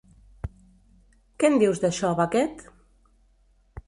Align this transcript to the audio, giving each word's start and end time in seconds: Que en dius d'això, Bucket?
Que 1.43 1.51
en 1.53 1.57
dius 1.63 1.81
d'això, 1.83 2.13
Bucket? 2.21 2.65